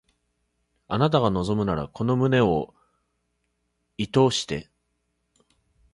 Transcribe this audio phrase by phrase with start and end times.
[0.87, 2.73] あなたが望むならこの胸を
[3.99, 4.71] 射通して